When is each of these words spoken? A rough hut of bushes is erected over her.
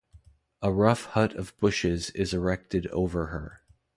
A 0.63 0.71
rough 0.71 1.05
hut 1.05 1.35
of 1.35 1.55
bushes 1.59 2.09
is 2.15 2.33
erected 2.33 2.87
over 2.87 3.27
her. 3.27 3.61